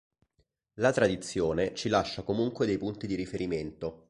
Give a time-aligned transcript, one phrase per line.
[0.79, 3.99] La tradizione ci lascia comunque dei punti di riferimento.